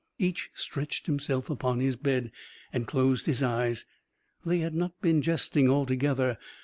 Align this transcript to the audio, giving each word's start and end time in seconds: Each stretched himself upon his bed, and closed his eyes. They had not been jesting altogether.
Each 0.17 0.49
stretched 0.55 1.05
himself 1.05 1.47
upon 1.51 1.79
his 1.79 1.95
bed, 1.95 2.31
and 2.73 2.87
closed 2.87 3.27
his 3.27 3.43
eyes. 3.43 3.85
They 4.43 4.57
had 4.57 4.73
not 4.73 4.99
been 4.99 5.21
jesting 5.21 5.69
altogether. 5.69 6.39